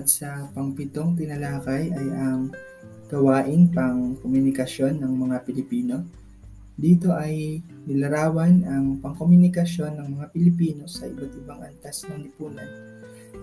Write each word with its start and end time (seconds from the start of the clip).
At 0.00 0.08
sa 0.08 0.48
pangpitong 0.56 1.12
tinalakay 1.12 1.92
ay 1.92 2.08
ang 2.16 2.48
gawain 3.12 3.68
pang 3.68 4.16
komunikasyon 4.16 4.96
ng 4.96 5.12
mga 5.12 5.44
Pilipino. 5.44 6.08
Dito 6.72 7.12
ay 7.12 7.60
nilarawan 7.84 8.64
ang 8.64 8.96
pangkomunikasyon 9.04 10.00
ng 10.00 10.08
mga 10.16 10.26
Pilipino 10.32 10.88
sa 10.88 11.04
iba't 11.04 11.36
ibang 11.36 11.60
antas 11.60 12.08
ng 12.08 12.16
lipunan. 12.16 12.64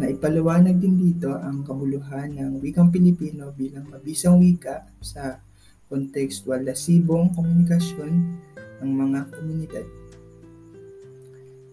Na 0.01 0.09
ipaliwanag 0.09 0.81
din 0.81 0.97
dito 0.97 1.29
ang 1.29 1.61
kabuluhan 1.61 2.33
ng 2.33 2.57
wikang 2.57 2.89
Pilipino 2.89 3.53
bilang 3.53 3.93
mabisang 3.93 4.41
wika 4.41 4.89
sa 4.97 5.37
kontekstual 5.85 6.65
na 6.65 6.73
sibong 6.73 7.37
komunikasyon 7.37 8.13
ng 8.81 8.91
mga 8.97 9.19
komunidad. 9.29 9.85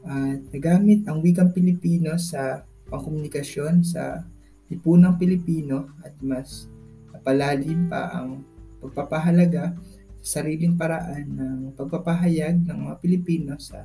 At 0.05 0.45
nagamit 0.53 1.09
ang 1.09 1.25
wikang 1.25 1.57
Pilipino 1.57 2.21
sa 2.21 2.69
pangkomunikasyon 2.93 3.81
sa 3.81 4.29
lipunang 4.69 5.21
Pilipino 5.21 5.93
at 6.01 6.17
mas 6.25 6.69
napalalim 7.13 7.89
pa 7.89 8.11
ang 8.13 8.45
pagpapahalaga 8.81 9.77
sa 10.25 10.41
sariling 10.41 10.77
paraan 10.77 11.27
ng 11.37 11.59
pagpapahayag 11.77 12.65
ng 12.65 12.79
mga 12.89 12.95
Pilipino 13.01 13.53
sa 13.61 13.85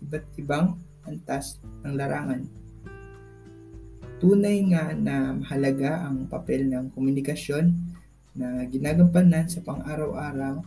iba't 0.00 0.24
ibang 0.36 0.76
antas 1.08 1.60
ng 1.84 1.96
larangan. 1.96 2.44
Tunay 4.20 4.60
nga 4.68 4.92
na 4.92 5.32
mahalaga 5.32 6.04
ang 6.04 6.28
papel 6.28 6.68
ng 6.68 6.92
komunikasyon 6.92 7.72
na 8.36 8.68
ginagampanan 8.68 9.48
sa 9.48 9.64
pang-araw-araw 9.64 10.60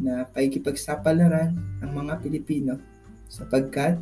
na 0.00 0.24
paikipagsapalaran 0.32 1.52
ng 1.84 1.90
mga 1.92 2.14
Pilipino 2.24 2.80
sapagkat 3.28 4.00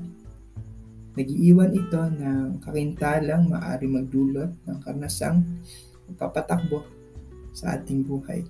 Nagiiwan 1.19 1.75
ito 1.75 1.99
ng 1.99 2.63
kakintalang 2.63 3.51
maaari 3.51 3.91
magdulot 3.91 4.51
ng 4.67 4.79
karnasang 4.83 5.43
papatakbo 6.15 6.87
sa 7.51 7.75
ating 7.75 8.07
buhay. 8.07 8.47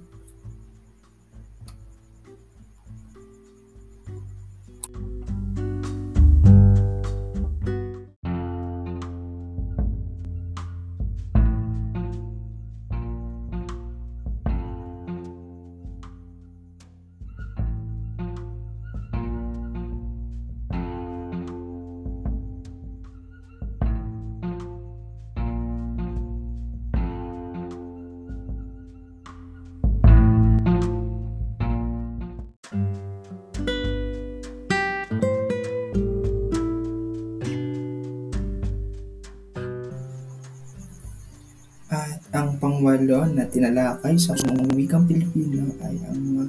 Ang 42.31 42.63
pangwalo 42.63 43.27
na 43.27 43.43
tinalakay 43.47 44.15
sa 44.15 44.39
wikang 44.75 45.03
Pilipino 45.07 45.67
ay 45.83 45.99
ang 46.07 46.19
mga 46.19 46.45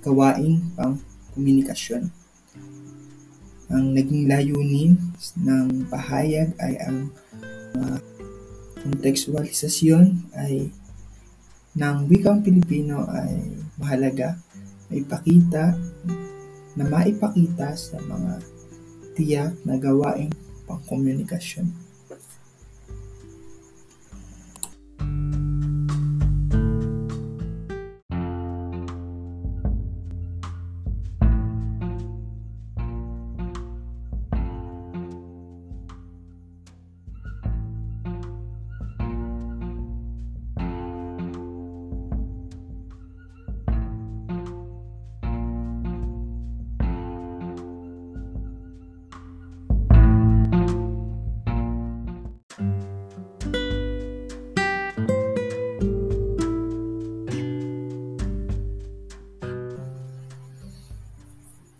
gawaing 0.00 0.64
pang 0.72 0.96
komunikasyon. 1.36 2.08
Ang 3.68 3.92
naging 3.92 4.30
layunin 4.30 4.96
ng 5.36 5.90
pahayag 5.92 6.56
ay 6.56 6.80
ang 6.80 7.12
uh, 7.76 7.98
kontekstualisasyon 8.80 10.32
ay 10.40 10.72
ng 11.76 11.96
wikang 12.08 12.40
Pilipino 12.40 13.04
ay 13.04 13.36
mahalaga 13.76 14.40
na 14.88 14.94
ipakita 14.96 15.64
na 16.76 16.84
maipakita 16.88 17.76
sa 17.76 18.00
mga 18.00 18.40
tiyak 19.12 19.52
na 19.68 19.76
gawaing 19.76 20.32
pangkomunikasyon. 20.64 21.85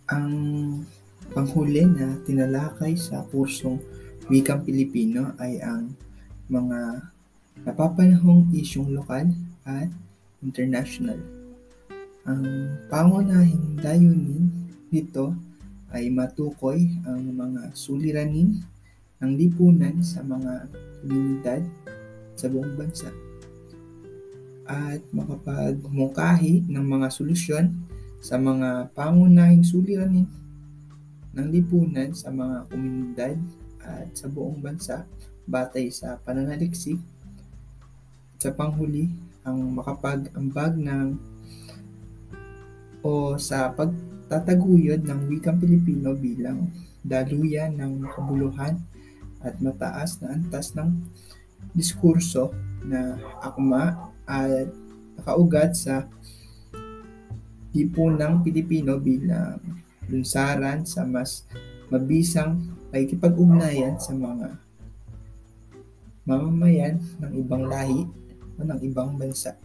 Ang 0.07 0.31
panghuli 1.35 1.83
na 1.83 2.15
tinalakay 2.23 2.95
sa 2.95 3.27
kursong 3.27 3.83
Wikang 4.31 4.63
Pilipino 4.63 5.35
ay 5.35 5.59
ang 5.59 5.91
mga 6.47 7.11
napapanahong 7.67 8.47
isyong 8.55 8.95
lokal 8.95 9.27
at 9.67 9.91
international. 10.39 11.19
Ang 12.23 12.43
pangunahing 12.87 13.83
layunin 13.83 14.47
nito 14.91 15.35
ay 15.91 16.07
matukoy 16.07 16.87
ang 17.03 17.27
mga 17.31 17.75
suliranin 17.75 18.63
ng 19.19 19.31
lipunan 19.35 19.99
sa 20.03 20.23
mga 20.23 20.71
komunidad 21.03 21.61
sa 22.35 22.47
buong 22.47 22.75
bansa 22.79 23.11
at 24.67 24.99
makapagmungkahi 25.15 26.67
ng 26.67 26.85
mga 26.85 27.07
solusyon 27.07 27.71
sa 28.21 28.35
mga 28.35 28.91
pangunahing 28.97 29.63
suliranin 29.63 30.27
ng 31.37 31.47
lipunan 31.53 32.11
sa 32.17 32.33
mga 32.33 32.65
komunidad 32.67 33.37
at 33.85 34.09
sa 34.17 34.27
buong 34.27 34.57
bansa 34.57 35.05
batay 35.47 35.87
sa 35.93 36.19
pananaliksik 36.19 36.99
sa 38.37 38.53
panghuli 38.53 39.09
ang 39.47 39.73
makapag-ambag 39.73 40.75
ng 40.75 41.15
o 43.05 43.39
sa 43.39 43.71
pagtataguyod 43.71 45.07
ng 45.07 45.19
wikang 45.31 45.61
Pilipino 45.61 46.11
bilang 46.17 46.67
daluyan 47.05 47.79
ng 47.79 48.03
kabuluhan 48.11 48.75
at 49.39 49.55
mataas 49.63 50.19
na 50.19 50.35
antas 50.35 50.75
ng 50.75 50.91
diskurso 51.71 52.51
na 52.83 53.15
akma 53.39 54.11
at 54.27 54.67
nakaugat 55.15 55.71
sa 55.77 56.09
lipunang 57.77 58.41
Pilipino 58.41 58.97
bilang 58.97 59.61
lunsaran 60.09 60.81
sa 60.81 61.05
mas 61.05 61.45
mabisang 61.93 62.57
pakikipag-ugnayan 62.89 64.01
sa 64.01 64.17
mga 64.17 64.57
mamamayan 66.27 66.97
ng 67.21 67.31
ibang 67.39 67.69
lahi 67.69 68.03
o 68.57 68.59
ng 68.65 68.79
ibang 68.83 69.15
bansa. 69.15 69.55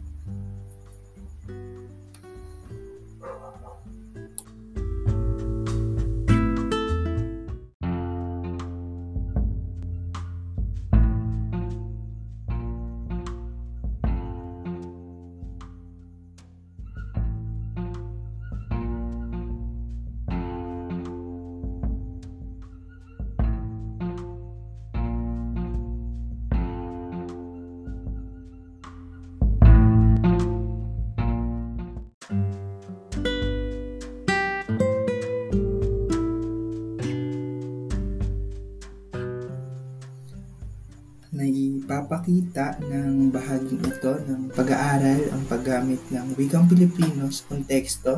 Naipapakita 41.93 42.81
ng 42.89 43.29
bahaging 43.29 43.85
ito 43.85 44.17
ng 44.25 44.49
pag-aaral 44.57 45.29
ang 45.29 45.45
paggamit 45.45 46.01
ng 46.09 46.33
wikang 46.41 46.65
Pilipino 46.65 47.29
sa 47.29 47.45
konteksto 47.53 48.17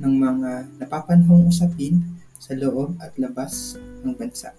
ng 0.00 0.14
mga 0.16 0.80
napapanahong 0.80 1.44
usapin 1.44 2.00
sa 2.40 2.56
loob 2.56 2.96
at 3.04 3.12
labas 3.20 3.76
ng 4.00 4.16
bansa. 4.16 4.56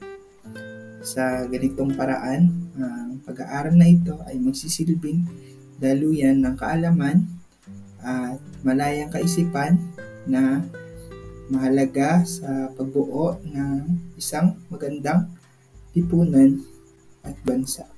Sa 1.01 1.49
ganitong 1.49 1.97
paraan, 1.97 2.69
ang 2.77 3.17
pag-aaral 3.25 3.73
na 3.73 3.89
ito 3.89 4.21
ay 4.29 4.37
magsisilbing 4.37 5.25
daluyan 5.81 6.37
ng 6.37 6.53
kaalaman 6.53 7.25
at 8.05 8.37
malayang 8.61 9.09
kaisipan 9.09 9.81
na 10.29 10.61
mahalaga 11.49 12.21
sa 12.21 12.69
pagbuo 12.77 13.33
ng 13.49 14.13
isang 14.13 14.53
magandang 14.69 15.25
lipunan 15.97 16.61
at 17.25 17.33
bansa. 17.41 17.89